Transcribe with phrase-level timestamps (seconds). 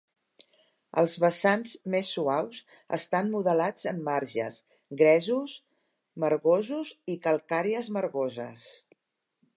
[1.01, 2.61] Els vessants més suaus
[2.97, 4.57] estan modelats en margues,
[5.03, 5.57] gresos
[6.25, 8.69] margosos i calcàries margoses.